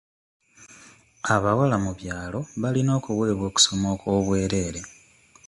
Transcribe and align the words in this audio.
Abawala 1.35 1.75
mu 1.85 1.91
byalo 1.99 2.39
balina 2.61 2.91
okuweebwa 2.99 3.45
okusoma 3.51 3.87
okwobwerere. 3.95 4.81